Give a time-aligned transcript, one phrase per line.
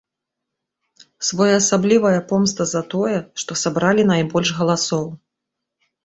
[1.27, 5.05] Своеасаблівая помста за тое, што сабралі найбольш галасоў.